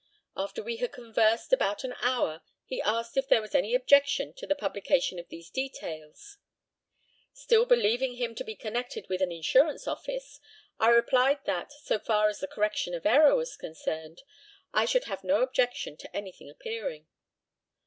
After 0.35 0.63
we 0.63 0.77
had 0.77 0.91
conversed 0.93 1.53
about 1.53 1.83
an 1.83 1.93
hour 2.01 2.41
he 2.65 2.81
asked 2.81 3.17
if 3.17 3.27
there 3.27 3.39
was 3.39 3.53
any 3.53 3.75
objection 3.75 4.33
to 4.37 4.47
the 4.47 4.55
publication 4.55 5.19
of 5.19 5.27
these 5.27 5.51
details. 5.51 6.39
Still 7.33 7.65
believing 7.67 8.15
him 8.15 8.33
to 8.33 8.43
be 8.43 8.55
connected 8.55 9.07
with 9.09 9.21
an 9.21 9.31
insurance 9.31 9.87
office, 9.87 10.39
I 10.79 10.89
replied 10.89 11.45
that, 11.45 11.71
so 11.71 11.99
far 11.99 12.29
as 12.29 12.39
the 12.39 12.47
correction 12.47 12.95
of 12.95 13.05
error 13.05 13.35
was 13.35 13.55
concerned, 13.55 14.23
I 14.73 14.85
should 14.85 15.03
have 15.03 15.23
no 15.23 15.43
objection 15.43 15.97
to 15.97 16.15
anything 16.17 16.49
appearing. 16.49 17.05